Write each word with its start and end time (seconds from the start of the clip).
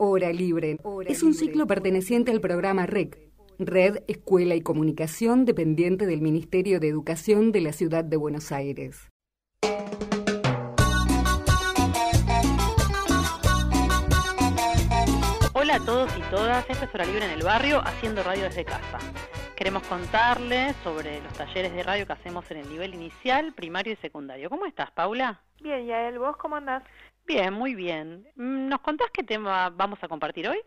Hora 0.00 0.32
Libre 0.32 0.78
es 1.08 1.24
un 1.24 1.34
ciclo 1.34 1.66
perteneciente 1.66 2.30
al 2.30 2.40
programa 2.40 2.86
REC, 2.86 3.18
Red 3.58 4.04
Escuela 4.06 4.54
y 4.54 4.60
Comunicación 4.60 5.44
dependiente 5.44 6.06
del 6.06 6.20
Ministerio 6.22 6.78
de 6.78 6.86
Educación 6.86 7.50
de 7.50 7.62
la 7.62 7.72
Ciudad 7.72 8.04
de 8.04 8.16
Buenos 8.16 8.52
Aires. 8.52 9.08
Hola 15.52 15.74
a 15.74 15.84
todos 15.84 16.16
y 16.16 16.22
todas, 16.30 16.70
esto 16.70 16.84
es 16.84 16.94
Hora 16.94 17.04
Libre 17.04 17.24
en 17.24 17.32
el 17.32 17.42
Barrio, 17.42 17.80
haciendo 17.84 18.22
radio 18.22 18.44
desde 18.44 18.64
casa. 18.64 19.00
Queremos 19.56 19.82
contarles 19.88 20.76
sobre 20.84 21.20
los 21.20 21.32
talleres 21.32 21.72
de 21.72 21.82
radio 21.82 22.06
que 22.06 22.12
hacemos 22.12 22.48
en 22.52 22.58
el 22.58 22.68
nivel 22.68 22.94
inicial, 22.94 23.52
primario 23.52 23.94
y 23.94 23.96
secundario. 23.96 24.48
¿Cómo 24.48 24.64
estás, 24.66 24.92
Paula? 24.92 25.40
Bien, 25.60 25.84
Yael, 25.84 26.20
¿vos 26.20 26.36
cómo 26.36 26.54
andás? 26.54 26.84
Bien, 27.28 27.52
muy 27.52 27.74
bien. 27.74 28.26
Mm, 28.36 28.68
¿Nos 28.68 28.80
contás 28.80 29.10
qué 29.12 29.22
tema 29.22 29.68
vamos 29.68 30.02
a 30.02 30.08
compartir 30.08 30.48
hoy? 30.48 30.58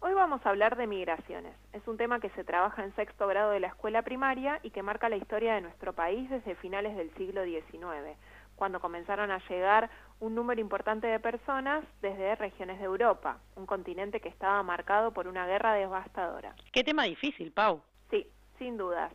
Hoy 0.00 0.14
vamos 0.14 0.40
a 0.44 0.48
hablar 0.48 0.74
de 0.78 0.86
migraciones. 0.86 1.54
Es 1.74 1.86
un 1.86 1.98
tema 1.98 2.20
que 2.20 2.30
se 2.30 2.42
trabaja 2.42 2.82
en 2.82 2.96
sexto 2.96 3.26
grado 3.26 3.50
de 3.50 3.60
la 3.60 3.66
escuela 3.66 4.00
primaria 4.00 4.58
y 4.62 4.70
que 4.70 4.82
marca 4.82 5.10
la 5.10 5.16
historia 5.16 5.54
de 5.54 5.60
nuestro 5.60 5.92
país 5.92 6.30
desde 6.30 6.54
finales 6.54 6.96
del 6.96 7.14
siglo 7.16 7.44
XIX, 7.44 8.16
cuando 8.54 8.80
comenzaron 8.80 9.30
a 9.30 9.46
llegar 9.46 9.90
un 10.18 10.34
número 10.34 10.58
importante 10.58 11.06
de 11.06 11.20
personas 11.20 11.84
desde 12.00 12.34
regiones 12.36 12.78
de 12.78 12.86
Europa, 12.86 13.38
un 13.54 13.66
continente 13.66 14.20
que 14.20 14.30
estaba 14.30 14.62
marcado 14.62 15.12
por 15.12 15.28
una 15.28 15.46
guerra 15.46 15.74
devastadora. 15.74 16.54
Qué 16.72 16.82
tema 16.82 17.04
difícil, 17.04 17.52
Pau. 17.52 17.82
Sí, 18.10 18.26
sin 18.58 18.78
dudas. 18.78 19.12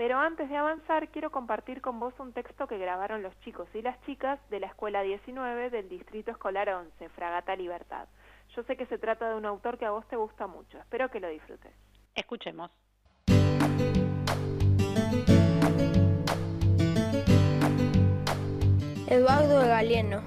Pero 0.00 0.18
antes 0.18 0.48
de 0.48 0.56
avanzar, 0.56 1.08
quiero 1.08 1.30
compartir 1.30 1.82
con 1.82 2.00
vos 2.00 2.14
un 2.20 2.32
texto 2.32 2.66
que 2.66 2.78
grabaron 2.78 3.22
los 3.22 3.38
chicos 3.40 3.68
y 3.74 3.82
las 3.82 4.00
chicas 4.06 4.40
de 4.48 4.58
la 4.58 4.68
Escuela 4.68 5.02
19 5.02 5.68
del 5.68 5.90
Distrito 5.90 6.30
Escolar 6.30 6.70
11, 6.70 7.10
Fragata 7.10 7.54
Libertad. 7.54 8.08
Yo 8.56 8.62
sé 8.62 8.78
que 8.78 8.86
se 8.86 8.96
trata 8.96 9.28
de 9.28 9.34
un 9.34 9.44
autor 9.44 9.76
que 9.76 9.84
a 9.84 9.90
vos 9.90 10.08
te 10.08 10.16
gusta 10.16 10.46
mucho. 10.46 10.78
Espero 10.78 11.10
que 11.10 11.20
lo 11.20 11.28
disfrutes. 11.28 11.70
Escuchemos. 12.14 12.70
Eduardo 19.06 19.60
Galieno, 19.60 20.22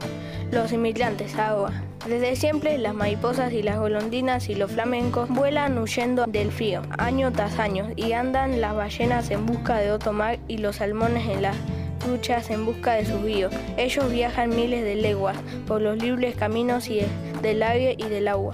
Los 0.51 0.71
inmigrantes, 0.71 1.35
agua. 1.35 1.71
Desde 2.07 2.35
siempre 2.35 2.77
las 2.77 2.93
mariposas 2.93 3.53
y 3.53 3.63
las 3.63 3.79
golondrinas 3.79 4.49
y 4.49 4.55
los 4.55 4.71
flamencos 4.71 5.29
vuelan 5.29 5.77
huyendo 5.77 6.25
del 6.25 6.51
frío, 6.51 6.81
año 6.97 7.31
tras 7.31 7.59
año, 7.59 7.91
y 7.95 8.11
andan 8.11 8.59
las 8.59 8.75
ballenas 8.75 9.31
en 9.31 9.45
busca 9.45 9.77
de 9.77 9.91
otro 9.91 10.11
mar 10.11 10.37
y 10.49 10.57
los 10.57 10.77
salmones 10.77 11.29
en 11.29 11.41
las 11.41 11.55
truchas 12.03 12.49
en 12.49 12.65
busca 12.65 12.93
de 12.95 13.05
sus 13.05 13.21
ríos. 13.21 13.53
Ellos 13.77 14.11
viajan 14.11 14.49
miles 14.49 14.83
de 14.83 14.95
leguas 14.95 15.37
por 15.65 15.81
los 15.81 15.97
libres 15.97 16.35
caminos 16.35 16.89
y 16.89 17.01
del 17.41 17.63
aire 17.63 17.95
y 17.97 18.09
del 18.09 18.27
agua. 18.27 18.53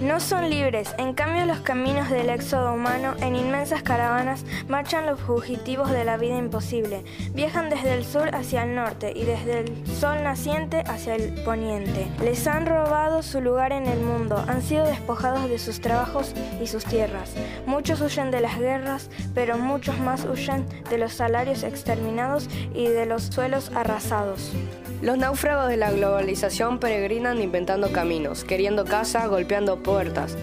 No 0.00 0.20
son 0.20 0.48
libres, 0.48 0.94
en 0.96 1.12
cambio 1.12 1.44
los 1.44 1.58
caminos 1.58 2.08
del 2.08 2.30
éxodo 2.30 2.72
humano 2.72 3.14
en 3.20 3.34
inmensas 3.34 3.82
caravanas 3.82 4.44
marchan 4.68 5.06
los 5.06 5.18
fugitivos 5.18 5.90
de 5.90 6.04
la 6.04 6.16
vida 6.16 6.38
imposible. 6.38 7.02
Viajan 7.34 7.68
desde 7.68 7.94
el 7.94 8.04
sur 8.04 8.32
hacia 8.32 8.62
el 8.62 8.76
norte 8.76 9.12
y 9.12 9.24
desde 9.24 9.58
el 9.58 9.86
sol 9.88 10.22
naciente 10.22 10.84
hacia 10.86 11.16
el 11.16 11.42
poniente. 11.42 12.06
Les 12.22 12.46
han 12.46 12.66
robado 12.66 13.24
su 13.24 13.40
lugar 13.40 13.72
en 13.72 13.86
el 13.86 13.98
mundo, 13.98 14.44
han 14.46 14.62
sido 14.62 14.86
despojados 14.86 15.50
de 15.50 15.58
sus 15.58 15.80
trabajos 15.80 16.32
y 16.62 16.68
sus 16.68 16.84
tierras. 16.84 17.34
Muchos 17.66 18.00
huyen 18.00 18.30
de 18.30 18.40
las 18.40 18.56
guerras, 18.56 19.10
pero 19.34 19.58
muchos 19.58 19.98
más 19.98 20.24
huyen 20.26 20.64
de 20.90 20.98
los 20.98 21.14
salarios 21.14 21.64
exterminados 21.64 22.48
y 22.72 22.86
de 22.86 23.04
los 23.04 23.24
suelos 23.24 23.72
arrasados. 23.74 24.52
Los 25.00 25.16
náufragos 25.16 25.68
de 25.68 25.76
la 25.76 25.92
globalización 25.92 26.80
peregrinan 26.80 27.40
inventando 27.40 27.92
caminos, 27.92 28.42
queriendo 28.42 28.84
casa, 28.84 29.28
golpeando 29.28 29.80
puertas. 29.80 30.36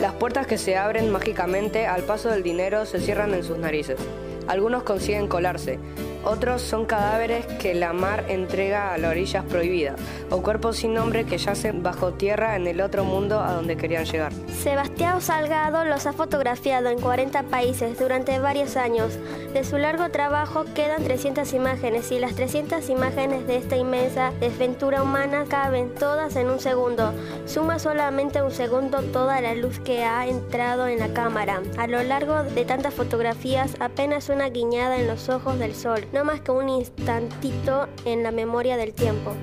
Las 0.00 0.14
puertas 0.14 0.48
que 0.48 0.58
se 0.58 0.76
abren 0.76 1.10
mágicamente 1.10 1.86
al 1.86 2.02
paso 2.02 2.28
del 2.28 2.42
dinero 2.42 2.86
se 2.86 2.98
cierran 2.98 3.34
en 3.34 3.44
sus 3.44 3.58
narices. 3.58 4.00
Algunos 4.48 4.82
consiguen 4.82 5.28
colarse, 5.28 5.78
otros 6.24 6.62
son 6.62 6.84
cadáveres 6.84 7.46
que 7.46 7.74
la 7.74 7.92
mar 7.92 8.24
entrega 8.28 8.92
a 8.92 8.98
las 8.98 9.10
orillas 9.10 9.44
prohibidas, 9.44 9.98
o 10.30 10.42
cuerpos 10.42 10.76
sin 10.76 10.94
nombre 10.94 11.24
que 11.24 11.38
yacen 11.38 11.82
bajo 11.82 12.12
tierra 12.12 12.56
en 12.56 12.66
el 12.66 12.80
otro 12.80 13.04
mundo 13.04 13.40
a 13.40 13.52
donde 13.52 13.76
querían 13.76 14.04
llegar. 14.04 14.32
Sebastián 14.62 15.20
Salgado 15.20 15.84
los 15.84 16.06
ha 16.06 16.12
fotografiado 16.12 16.90
en 16.90 17.00
40 17.00 17.44
países 17.44 17.98
durante 17.98 18.38
varios 18.38 18.76
años. 18.76 19.18
De 19.54 19.64
su 19.64 19.78
largo 19.78 20.10
trabajo 20.10 20.64
quedan 20.74 21.02
300 21.02 21.52
imágenes 21.54 22.10
y 22.12 22.18
las 22.18 22.34
300 22.34 22.88
imágenes 22.90 23.46
de 23.46 23.56
esta 23.56 23.76
inmensa 23.76 24.32
desventura 24.40 25.02
humana 25.02 25.44
caben 25.48 25.94
todas 25.94 26.36
en 26.36 26.50
un 26.50 26.60
segundo. 26.60 27.12
Suma 27.46 27.78
solamente 27.78 28.42
un 28.42 28.52
segundo 28.52 29.02
toda 29.02 29.40
la 29.40 29.54
luz 29.54 29.78
que 29.80 30.04
ha 30.04 30.26
entrado 30.26 30.86
en 30.86 30.98
la 30.98 31.12
cámara. 31.12 31.62
A 31.78 31.86
lo 31.86 32.02
largo 32.02 32.42
de 32.42 32.64
tantas 32.64 32.94
fotografías 32.94 33.76
apenas 33.80 34.28
una 34.28 34.48
guiñada 34.50 34.98
en 34.98 35.06
los 35.06 35.28
ojos 35.28 35.58
del 35.58 35.74
sol 35.74 36.09
no 36.12 36.24
más 36.24 36.40
que 36.40 36.50
un 36.50 36.68
instantito 36.68 37.88
en 38.04 38.22
la 38.22 38.30
memoria 38.30 38.76
del 38.76 38.94
tiempo. 38.94 39.36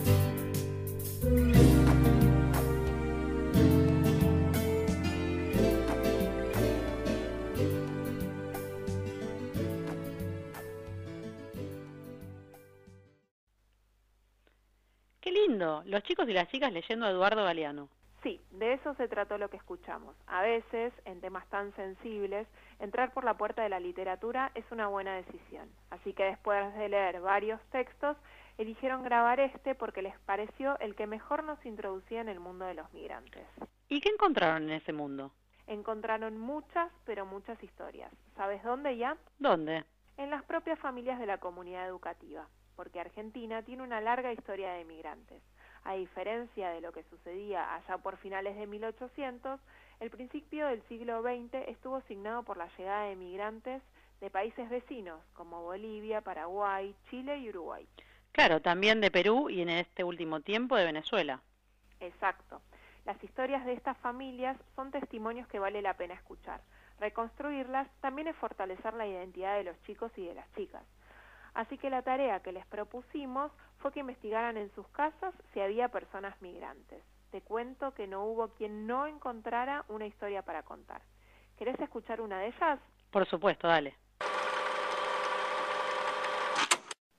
Qué 15.22 15.32
lindo, 15.32 15.84
los 15.86 16.04
chicos 16.04 16.28
y 16.30 16.34
las 16.34 16.48
chicas 16.50 16.72
leyendo 16.72 17.06
a 17.06 17.10
Eduardo 17.10 17.44
Galeano. 17.44 17.90
Sí, 18.24 18.42
de 18.52 18.74
eso 18.74 18.94
se 18.96 19.08
trató 19.08 19.38
lo 19.38 19.50
que 19.50 19.58
escuchamos. 19.58 20.16
A 20.26 20.42
veces, 20.42 20.92
en 21.06 21.22
temas 21.22 21.48
tan 21.50 21.74
sensibles, 21.76 22.48
entrar 22.80 23.14
por 23.14 23.24
la 23.24 23.36
puerta 23.36 23.62
de 23.64 23.70
la 23.70 23.80
literatura 23.80 24.52
es 24.56 24.66
una 24.72 24.88
buena 24.88 25.16
decisión. 25.16 25.70
Así 25.92 26.14
que 26.14 26.24
después 26.24 26.74
de 26.76 26.90
leer 26.90 27.22
varios 27.22 27.62
textos, 27.72 28.18
eligieron 28.58 29.04
grabar 29.04 29.40
este 29.40 29.76
porque 29.76 30.02
les 30.02 30.18
pareció 30.22 30.78
el 30.80 30.96
que 30.96 31.06
mejor 31.06 31.44
nos 31.44 31.64
introducía 31.66 32.22
en 32.22 32.30
el 32.30 32.40
mundo 32.40 32.66
de 32.66 32.74
los 32.74 32.92
migrantes. 32.94 33.46
¿Y 33.88 34.02
qué 34.02 34.10
encontraron 34.10 34.64
en 34.64 34.72
ese 34.72 34.94
mundo? 34.94 35.32
Encontraron 35.68 36.38
muchas, 36.38 36.92
pero 37.06 37.26
muchas 37.26 37.62
historias. 37.62 38.12
¿Sabes 38.36 38.64
dónde 38.64 38.98
ya? 38.98 39.18
¿Dónde? 39.38 39.84
En 40.18 40.32
las 40.32 40.44
propias 40.44 40.80
familias 40.80 41.20
de 41.20 41.28
la 41.28 41.38
comunidad 41.38 41.86
educativa, 41.88 42.48
porque 42.76 43.00
Argentina 43.00 43.62
tiene 43.62 43.84
una 43.84 44.02
larga 44.02 44.34
historia 44.34 44.74
de 44.74 44.86
migrantes. 44.86 45.44
A 45.88 45.94
diferencia 45.94 46.70
de 46.72 46.82
lo 46.82 46.92
que 46.92 47.04
sucedía 47.04 47.74
allá 47.74 47.98
por 47.98 48.18
finales 48.18 48.58
de 48.58 48.68
1800, 48.68 49.58
el 50.02 50.10
principio 50.10 50.68
del 50.68 50.84
siglo 50.90 51.22
XX 51.22 51.66
estuvo 51.70 52.02
signado 52.02 52.44
por 52.44 52.58
la 52.58 52.68
llegada 52.78 53.06
de 53.06 53.16
migrantes 53.16 53.82
de 54.20 54.30
países 54.30 54.70
vecinos 54.70 55.22
como 55.34 55.64
Bolivia, 55.64 56.20
Paraguay, 56.20 56.94
Chile 57.10 57.38
y 57.38 57.48
Uruguay. 57.48 57.88
Claro, 58.34 58.62
también 58.62 59.00
de 59.00 59.12
Perú 59.12 59.50
y 59.50 59.62
en 59.62 59.70
este 59.70 60.04
último 60.04 60.42
tiempo 60.42 60.76
de 60.76 60.84
Venezuela. 60.84 61.40
Exacto. 62.02 62.62
Las 63.06 63.24
historias 63.24 63.66
de 63.66 63.72
estas 63.72 63.98
familias 64.00 64.58
son 64.76 64.92
testimonios 64.92 65.48
que 65.48 65.60
vale 65.60 65.82
la 65.82 65.94
pena 65.94 66.16
escuchar. 66.16 66.60
Reconstruirlas 67.00 67.88
también 68.02 68.28
es 68.28 68.36
fortalecer 68.36 68.94
la 68.94 69.08
identidad 69.08 69.56
de 69.56 69.64
los 69.64 69.82
chicos 69.84 70.12
y 70.18 70.26
de 70.26 70.36
las 70.36 70.52
chicas. 70.54 70.84
Así 71.58 71.80
que 71.80 71.90
la 71.90 72.04
tarea 72.04 72.40
que 72.42 72.52
les 72.52 72.64
propusimos 72.68 73.52
fue 73.80 73.92
que 73.92 74.02
investigaran 74.02 74.58
en 74.58 74.70
sus 74.76 74.88
casas 74.90 75.34
si 75.52 75.60
había 75.60 75.88
personas 75.88 76.40
migrantes. 76.40 77.04
Te 77.32 77.42
cuento 77.42 77.96
que 77.96 78.06
no 78.06 78.26
hubo 78.26 78.50
quien 78.50 78.86
no 78.86 79.08
encontrara 79.08 79.84
una 79.88 80.06
historia 80.06 80.44
para 80.44 80.62
contar. 80.62 81.02
¿Querés 81.58 81.80
escuchar 81.80 82.22
una 82.22 82.38
de 82.38 82.50
ellas? 82.50 82.80
Por 83.10 83.28
supuesto, 83.28 83.68
dale. 83.68 83.96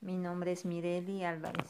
Mi 0.03 0.17
nombre 0.17 0.53
es 0.53 0.65
Mireli 0.65 1.25
Álvarez. 1.25 1.67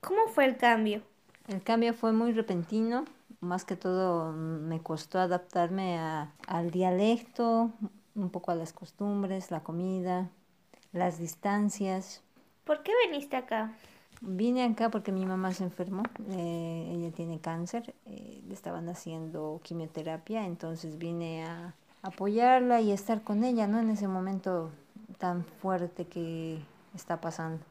¿Cómo 0.00 0.26
fue 0.26 0.44
el 0.44 0.56
cambio? 0.56 1.02
El 1.46 1.62
cambio 1.62 1.94
fue 1.94 2.12
muy 2.12 2.32
repentino, 2.32 3.04
más 3.38 3.64
que 3.64 3.76
todo 3.76 4.32
me 4.32 4.82
costó 4.82 5.20
adaptarme 5.20 6.00
a, 6.00 6.32
al 6.48 6.72
dialecto, 6.72 7.70
un 8.16 8.30
poco 8.30 8.50
a 8.50 8.56
las 8.56 8.72
costumbres, 8.72 9.52
la 9.52 9.62
comida, 9.62 10.30
las 10.94 11.18
distancias. 11.18 12.22
¿Por 12.64 12.82
qué 12.82 12.92
viniste 13.04 13.36
acá? 13.36 13.74
Vine 14.22 14.64
acá 14.64 14.90
porque 14.90 15.12
mi 15.12 15.26
mamá 15.26 15.52
se 15.52 15.64
enfermó, 15.64 16.02
eh, 16.30 16.92
ella 16.94 17.10
tiene 17.10 17.40
cáncer, 17.40 17.94
eh, 18.06 18.40
le 18.48 18.54
estaban 18.54 18.88
haciendo 18.88 19.60
quimioterapia, 19.62 20.46
entonces 20.46 20.96
vine 20.96 21.44
a 21.44 21.74
apoyarla 22.02 22.80
y 22.80 22.92
estar 22.92 23.22
con 23.22 23.44
ella, 23.44 23.66
¿no? 23.66 23.80
En 23.80 23.90
ese 23.90 24.08
momento 24.08 24.70
tan 25.18 25.44
fuerte 25.44 26.06
que 26.06 26.58
está 26.94 27.20
pasando. 27.20 27.62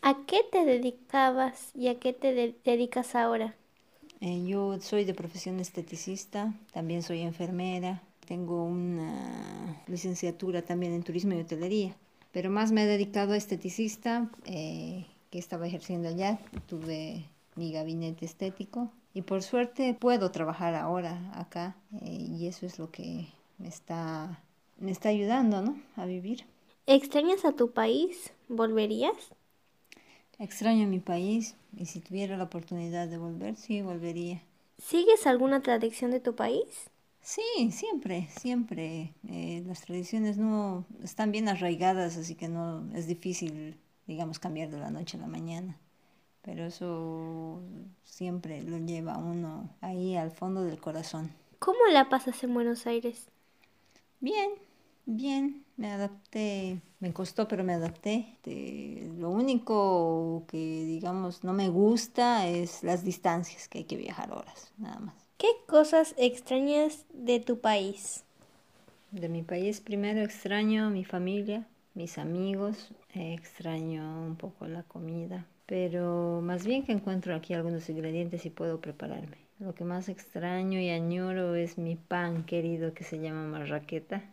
¿A 0.00 0.16
qué 0.26 0.40
te 0.50 0.64
dedicabas 0.64 1.72
y 1.74 1.88
a 1.88 1.98
qué 1.98 2.12
te 2.12 2.32
de 2.32 2.54
dedicas 2.64 3.14
ahora? 3.14 3.54
Eh, 4.20 4.44
yo 4.46 4.80
soy 4.80 5.04
de 5.04 5.14
profesión 5.14 5.60
esteticista, 5.60 6.54
también 6.72 7.02
soy 7.02 7.20
enfermera, 7.20 8.02
tengo 8.26 8.64
una 8.64 9.82
licenciatura 9.86 10.62
también 10.62 10.92
en 10.92 11.02
turismo 11.02 11.34
y 11.34 11.40
hotelería, 11.40 11.94
pero 12.32 12.50
más 12.50 12.72
me 12.72 12.84
he 12.84 12.86
dedicado 12.86 13.32
a 13.32 13.36
esteticista, 13.36 14.30
eh, 14.44 15.06
que 15.30 15.38
estaba 15.38 15.66
ejerciendo 15.66 16.08
allá, 16.08 16.38
tuve 16.66 17.24
mi 17.56 17.72
gabinete 17.72 18.24
estético 18.24 18.90
y 19.14 19.22
por 19.22 19.42
suerte 19.42 19.94
puedo 19.98 20.30
trabajar 20.30 20.74
ahora 20.74 21.32
acá 21.34 21.76
eh, 22.02 22.26
y 22.38 22.46
eso 22.46 22.66
es 22.66 22.78
lo 22.78 22.90
que 22.90 23.26
me 23.58 23.68
está, 23.68 24.42
me 24.78 24.90
está 24.90 25.08
ayudando 25.08 25.62
¿no? 25.62 25.80
a 25.96 26.06
vivir. 26.06 26.44
¿Extrañas 26.86 27.44
a 27.44 27.52
tu 27.52 27.72
país? 27.72 28.32
¿Volverías? 28.48 29.34
Extraño 30.38 30.86
mi 30.86 31.00
país 31.00 31.56
y 31.76 31.86
si 31.86 32.00
tuviera 32.00 32.36
la 32.36 32.44
oportunidad 32.44 33.08
de 33.08 33.18
volver, 33.18 33.56
sí, 33.56 33.82
volvería. 33.82 34.40
¿Sigues 34.78 35.26
alguna 35.26 35.60
tradición 35.60 36.12
de 36.12 36.20
tu 36.20 36.36
país? 36.36 36.90
Sí, 37.28 37.70
siempre, 37.72 38.26
siempre. 38.40 39.12
Eh, 39.28 39.62
las 39.66 39.82
tradiciones 39.82 40.38
no 40.38 40.86
están 41.02 41.30
bien 41.30 41.46
arraigadas, 41.46 42.16
así 42.16 42.34
que 42.34 42.48
no 42.48 42.88
es 42.94 43.06
difícil, 43.06 43.78
digamos, 44.06 44.38
cambiar 44.38 44.70
de 44.70 44.78
la 44.78 44.90
noche 44.90 45.18
a 45.18 45.20
la 45.20 45.26
mañana. 45.26 45.78
Pero 46.40 46.64
eso 46.64 47.60
siempre 48.02 48.62
lo 48.62 48.78
lleva 48.78 49.18
uno 49.18 49.68
ahí 49.82 50.16
al 50.16 50.30
fondo 50.30 50.62
del 50.62 50.80
corazón. 50.80 51.30
¿Cómo 51.58 51.78
la 51.92 52.08
pasas 52.08 52.42
en 52.44 52.54
Buenos 52.54 52.86
Aires? 52.86 53.28
Bien, 54.20 54.52
bien, 55.04 55.66
me 55.76 55.92
adapté, 55.92 56.80
me 56.98 57.12
costó, 57.12 57.46
pero 57.46 57.62
me 57.62 57.74
adapté. 57.74 58.38
lo 59.18 59.28
único 59.28 60.46
que, 60.48 60.56
digamos, 60.86 61.44
no 61.44 61.52
me 61.52 61.68
gusta 61.68 62.46
es 62.48 62.82
las 62.82 63.04
distancias, 63.04 63.68
que 63.68 63.80
hay 63.80 63.84
que 63.84 63.98
viajar 63.98 64.32
horas, 64.32 64.72
nada 64.78 64.98
más. 64.98 65.27
¿Qué 65.38 65.46
cosas 65.68 66.16
extrañas 66.18 67.04
de 67.12 67.38
tu 67.38 67.60
país? 67.60 68.24
De 69.12 69.28
mi 69.28 69.42
país 69.42 69.80
primero 69.80 70.20
extraño 70.20 70.90
mi 70.90 71.04
familia, 71.04 71.64
mis 71.94 72.18
amigos, 72.18 72.90
extraño 73.14 74.20
un 74.26 74.34
poco 74.34 74.66
la 74.66 74.82
comida, 74.82 75.46
pero 75.66 76.40
más 76.42 76.66
bien 76.66 76.82
que 76.82 76.90
encuentro 76.90 77.36
aquí 77.36 77.54
algunos 77.54 77.88
ingredientes 77.88 78.46
y 78.46 78.50
puedo 78.50 78.80
prepararme. 78.80 79.36
Lo 79.60 79.76
que 79.76 79.84
más 79.84 80.08
extraño 80.08 80.80
y 80.80 80.90
añoro 80.90 81.54
es 81.54 81.78
mi 81.78 81.94
pan 81.94 82.42
querido 82.42 82.92
que 82.92 83.04
se 83.04 83.20
llama 83.20 83.44
marraqueta. 83.46 84.24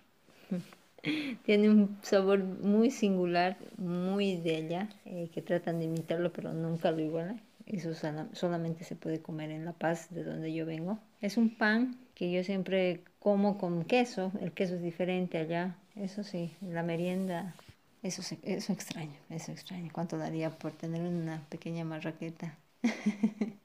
Tiene 1.45 1.69
un 1.69 1.99
sabor 2.01 2.43
muy 2.43 2.89
singular, 2.89 3.57
muy 3.77 4.37
de 4.37 4.55
allá, 4.55 4.89
eh, 5.05 5.29
que 5.31 5.43
tratan 5.43 5.77
de 5.77 5.85
imitarlo 5.85 6.33
pero 6.33 6.51
nunca 6.51 6.89
lo 6.89 7.01
igualan. 7.01 7.39
Eso 7.65 7.93
solamente 8.33 8.83
se 8.83 8.95
puede 8.95 9.21
comer 9.21 9.49
en 9.49 9.65
La 9.65 9.73
Paz, 9.73 10.09
de 10.11 10.23
donde 10.23 10.53
yo 10.53 10.65
vengo. 10.65 10.99
Es 11.19 11.37
un 11.37 11.57
pan 11.57 11.97
que 12.13 12.31
yo 12.31 12.43
siempre 12.43 13.03
como 13.19 13.57
con 13.57 13.85
queso. 13.85 14.31
El 14.39 14.51
queso 14.51 14.75
es 14.75 14.83
diferente 14.83 15.39
allá. 15.39 15.75
Eso 15.95 16.23
sí, 16.23 16.55
la 16.61 16.83
merienda, 16.83 17.55
eso, 18.03 18.21
eso 18.43 18.73
extraño, 18.73 19.15
eso 19.29 19.51
extraño. 19.51 19.89
¿Cuánto 19.91 20.17
daría 20.17 20.51
por 20.51 20.73
tener 20.73 21.01
una 21.01 21.41
pequeña 21.49 21.85
marraqueta? 21.85 22.55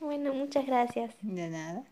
bueno, 0.00 0.34
muchas 0.34 0.66
gracias. 0.66 1.14
De 1.22 1.48
nada. 1.48 1.82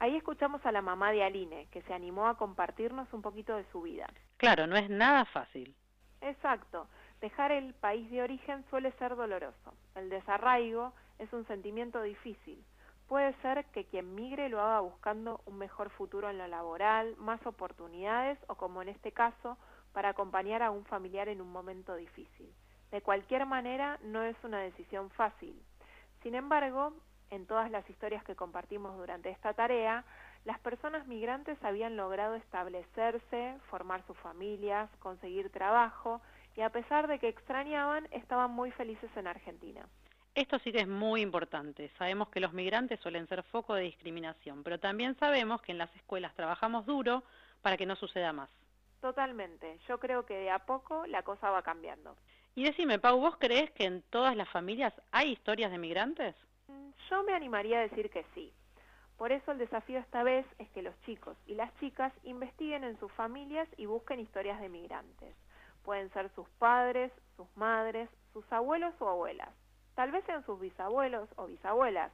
Ahí 0.00 0.16
escuchamos 0.16 0.64
a 0.64 0.72
la 0.72 0.82
mamá 0.82 1.12
de 1.12 1.24
Aline, 1.24 1.66
que 1.72 1.82
se 1.82 1.92
animó 1.94 2.28
a 2.28 2.36
compartirnos 2.36 3.12
un 3.12 3.22
poquito 3.22 3.56
de 3.56 3.64
su 3.72 3.82
vida. 3.82 4.06
Claro, 4.36 4.66
no 4.66 4.76
es 4.76 4.88
nada 4.90 5.24
fácil. 5.24 5.74
Exacto. 6.20 6.88
Dejar 7.20 7.50
el 7.50 7.74
país 7.74 8.08
de 8.10 8.22
origen 8.22 8.64
suele 8.70 8.92
ser 8.92 9.16
doloroso. 9.16 9.74
El 9.96 10.08
desarraigo 10.08 10.92
es 11.18 11.32
un 11.32 11.44
sentimiento 11.48 12.00
difícil. 12.02 12.64
Puede 13.08 13.34
ser 13.42 13.64
que 13.66 13.86
quien 13.86 14.14
migre 14.14 14.48
lo 14.48 14.60
haga 14.60 14.80
buscando 14.80 15.40
un 15.46 15.58
mejor 15.58 15.90
futuro 15.90 16.30
en 16.30 16.38
lo 16.38 16.46
laboral, 16.46 17.16
más 17.16 17.44
oportunidades 17.44 18.38
o 18.46 18.54
como 18.54 18.82
en 18.82 18.88
este 18.90 19.10
caso, 19.10 19.56
para 19.92 20.10
acompañar 20.10 20.62
a 20.62 20.70
un 20.70 20.84
familiar 20.84 21.28
en 21.28 21.40
un 21.40 21.50
momento 21.50 21.96
difícil. 21.96 22.54
De 22.92 23.00
cualquier 23.00 23.46
manera, 23.46 23.98
no 24.02 24.22
es 24.22 24.36
una 24.44 24.60
decisión 24.60 25.10
fácil. 25.10 25.60
Sin 26.22 26.36
embargo, 26.36 26.92
en 27.30 27.46
todas 27.46 27.70
las 27.70 27.88
historias 27.90 28.22
que 28.24 28.36
compartimos 28.36 28.96
durante 28.96 29.30
esta 29.30 29.54
tarea, 29.54 30.04
las 30.44 30.58
personas 30.60 31.06
migrantes 31.06 31.62
habían 31.64 31.96
logrado 31.96 32.36
establecerse, 32.36 33.58
formar 33.70 34.06
sus 34.06 34.16
familias, 34.18 34.88
conseguir 35.00 35.50
trabajo 35.50 36.20
y 36.58 36.60
a 36.60 36.70
pesar 36.70 37.06
de 37.06 37.20
que 37.20 37.28
extrañaban, 37.28 38.08
estaban 38.10 38.50
muy 38.50 38.72
felices 38.72 39.08
en 39.14 39.28
Argentina. 39.28 39.86
Esto 40.34 40.58
sí 40.58 40.72
que 40.72 40.80
es 40.80 40.88
muy 40.88 41.20
importante. 41.20 41.88
Sabemos 41.96 42.30
que 42.30 42.40
los 42.40 42.52
migrantes 42.52 42.98
suelen 42.98 43.28
ser 43.28 43.44
foco 43.44 43.74
de 43.74 43.82
discriminación, 43.82 44.64
pero 44.64 44.80
también 44.80 45.16
sabemos 45.20 45.62
que 45.62 45.70
en 45.70 45.78
las 45.78 45.94
escuelas 45.94 46.34
trabajamos 46.34 46.84
duro 46.84 47.22
para 47.62 47.76
que 47.76 47.86
no 47.86 47.94
suceda 47.94 48.32
más. 48.32 48.50
Totalmente. 49.00 49.78
Yo 49.86 50.00
creo 50.00 50.26
que 50.26 50.34
de 50.34 50.50
a 50.50 50.58
poco 50.58 51.06
la 51.06 51.22
cosa 51.22 51.48
va 51.48 51.62
cambiando. 51.62 52.16
Y 52.56 52.64
decime, 52.64 52.98
Pau, 52.98 53.20
¿vos 53.20 53.36
crees 53.38 53.70
que 53.70 53.84
en 53.84 54.02
todas 54.10 54.34
las 54.34 54.48
familias 54.48 54.92
hay 55.12 55.30
historias 55.30 55.70
de 55.70 55.78
migrantes? 55.78 56.34
Mm, 56.66 56.90
yo 57.08 57.22
me 57.22 57.34
animaría 57.34 57.78
a 57.78 57.82
decir 57.82 58.10
que 58.10 58.24
sí. 58.34 58.52
Por 59.16 59.30
eso 59.30 59.52
el 59.52 59.58
desafío 59.58 60.00
esta 60.00 60.24
vez 60.24 60.44
es 60.58 60.68
que 60.70 60.82
los 60.82 61.00
chicos 61.02 61.36
y 61.46 61.54
las 61.54 61.72
chicas 61.78 62.12
investiguen 62.24 62.82
en 62.82 62.98
sus 62.98 63.12
familias 63.12 63.68
y 63.76 63.86
busquen 63.86 64.18
historias 64.18 64.60
de 64.60 64.68
migrantes. 64.68 65.36
Pueden 65.88 66.12
ser 66.12 66.30
sus 66.34 66.46
padres, 66.58 67.10
sus 67.34 67.46
madres, 67.56 68.10
sus 68.34 68.44
abuelos 68.52 68.92
o 68.98 69.08
abuelas. 69.08 69.48
Tal 69.94 70.12
vez 70.12 70.22
sean 70.26 70.44
sus 70.44 70.60
bisabuelos 70.60 71.30
o 71.36 71.46
bisabuelas, 71.46 72.12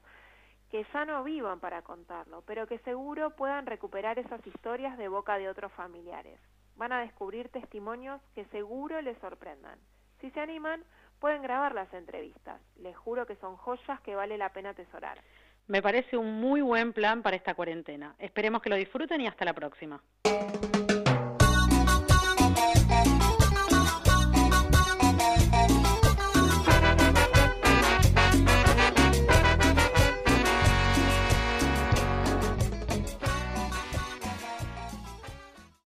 que 0.71 0.87
ya 0.95 1.05
no 1.05 1.25
vivan 1.25 1.59
para 1.59 1.83
contarlo, 1.83 2.45
pero 2.47 2.69
que 2.69 2.79
seguro 2.79 3.31
puedan 3.31 3.67
recuperar 3.67 4.17
esas 4.21 4.47
historias 4.47 4.97
de 4.97 5.09
boca 5.09 5.39
de 5.39 5.49
otros 5.49 5.73
familiares. 5.73 6.39
Van 6.77 6.93
a 6.93 7.01
descubrir 7.01 7.49
testimonios 7.49 8.21
que 8.37 8.45
seguro 8.45 9.03
les 9.03 9.19
sorprendan. 9.19 9.81
Si 10.21 10.31
se 10.31 10.39
animan, 10.39 10.85
pueden 11.19 11.43
grabar 11.43 11.75
las 11.75 11.93
entrevistas. 11.93 12.61
Les 12.77 12.97
juro 12.97 13.27
que 13.27 13.35
son 13.35 13.57
joyas 13.57 14.01
que 14.03 14.15
vale 14.15 14.39
la 14.39 14.51
pena 14.51 14.71
atesorar. 14.71 15.21
Me 15.67 15.83
parece 15.83 16.17
un 16.17 16.41
muy 16.41 16.61
buen 16.61 16.93
plan 16.93 17.25
para 17.25 17.35
esta 17.35 17.55
cuarentena. 17.55 18.15
Esperemos 18.21 18.63
que 18.63 18.71
lo 18.71 18.77
disfruten 18.77 19.21
y 19.21 19.27
hasta 19.27 19.45
la 19.45 19.53
próxima. 19.53 20.01